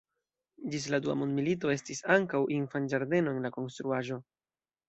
Ĝis 0.75 0.87
la 0.93 0.99
Dua 1.07 1.15
mondmilito 1.23 1.71
estis 1.75 2.01
ankaŭ 2.15 2.43
infanĝardeno 2.57 3.37
en 3.39 3.49
la 3.49 3.55
konstruaĵo. 3.59 4.23